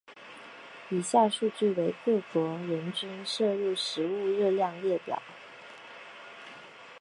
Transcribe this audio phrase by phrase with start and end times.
[0.89, 5.21] 以下数据为各国人均摄入食物热量列表。